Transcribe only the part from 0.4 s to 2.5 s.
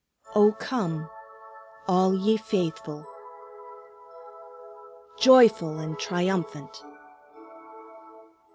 come, all ye